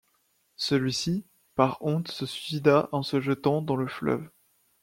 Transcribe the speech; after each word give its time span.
Celui-ci, 0.55 1.27
par 1.53 1.77
honte 1.85 2.07
se 2.09 2.25
suicida 2.25 2.89
en 2.91 3.03
se 3.03 3.21
jetant 3.21 3.61
dans 3.61 3.75
le 3.75 3.85
fleuve. 3.85 4.31